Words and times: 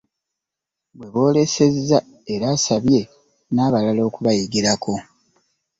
Gweboolesezza 0.97 1.97
era 2.33 2.45
asabye 2.55 3.01
n'abalala 3.53 4.01
okubayigirako 4.09 4.93